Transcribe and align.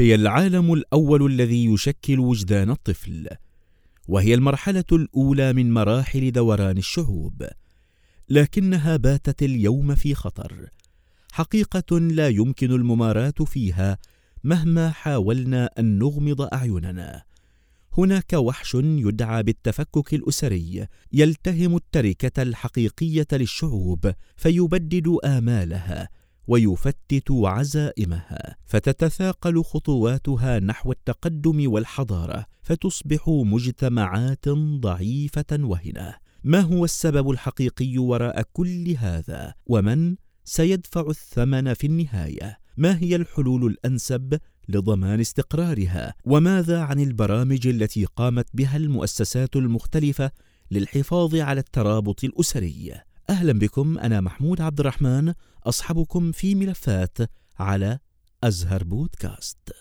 هي 0.00 0.14
العالم 0.14 0.72
الأول 0.72 1.26
الذي 1.26 1.64
يشكل 1.64 2.18
وجدان 2.20 2.70
الطفل 2.70 3.28
وهي 4.08 4.34
المرحلة 4.34 4.84
الأولى 4.92 5.52
من 5.52 5.72
مراحل 5.74 6.32
دوران 6.32 6.78
الشعوب 6.78 7.46
لكنها 8.28 8.96
باتت 8.96 9.42
اليوم 9.42 9.94
في 9.94 10.14
خطر 10.14 10.68
حقيقة 11.32 11.98
لا 11.98 12.28
يمكن 12.28 12.72
المماراة 12.72 13.34
فيها 13.46 13.98
مهما 14.44 14.90
حاولنا 14.90 15.70
أن 15.78 15.98
نغمض 15.98 16.40
أعيننا. 16.54 17.22
هناك 17.98 18.32
وحش 18.32 18.74
يدعى 18.74 19.42
بالتفكك 19.42 20.14
الأسري 20.14 20.86
يلتهم 21.12 21.76
التركة 21.76 22.42
الحقيقية 22.42 23.26
للشعوب 23.32 24.12
فيبدد 24.36 25.16
آمالها 25.24 26.08
ويفتت 26.50 27.30
عزائمها 27.30 28.56
فتتثاقل 28.66 29.62
خطواتها 29.64 30.58
نحو 30.58 30.92
التقدم 30.92 31.72
والحضارة 31.72 32.46
فتصبح 32.62 33.28
مجتمعات 33.28 34.48
ضعيفة 34.80 35.44
وهنة. 35.52 36.14
ما 36.44 36.60
هو 36.60 36.84
السبب 36.84 37.30
الحقيقي 37.30 37.98
وراء 37.98 38.42
كل 38.52 38.94
هذا؟ 38.98 39.54
ومن 39.66 40.16
سيدفع 40.44 41.00
الثمن 41.08 41.74
في 41.74 41.86
النهاية؟ 41.86 42.58
ما 42.76 42.98
هي 42.98 43.16
الحلول 43.16 43.66
الأنسب 43.66 44.38
لضمان 44.68 45.20
استقرارها؟ 45.20 46.14
وماذا 46.24 46.80
عن 46.80 47.00
البرامج 47.00 47.66
التي 47.66 48.04
قامت 48.04 48.46
بها 48.54 48.76
المؤسسات 48.76 49.56
المختلفة 49.56 50.30
للحفاظ 50.70 51.36
على 51.36 51.60
الترابط 51.60 52.24
الأسري؟ 52.24 52.94
أهلا 53.40 53.52
بكم 53.52 53.98
أنا 53.98 54.20
محمود 54.20 54.60
عبد 54.60 54.80
الرحمن 54.80 55.34
أصحبكم 55.66 56.32
في 56.32 56.54
ملفات 56.54 57.18
على 57.58 57.98
أزهر 58.44 58.84
بودكاست. 58.84 59.79